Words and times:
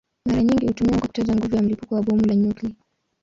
Mara 0.25 0.43
nyingi 0.43 0.67
hutumiwa 0.67 0.97
kwa 0.99 1.07
kutaja 1.07 1.35
nguvu 1.35 1.55
ya 1.55 1.61
mlipuko 1.61 1.95
wa 1.95 2.01
bomu 2.01 2.21
la 2.25 2.35
nyuklia. 2.35 2.75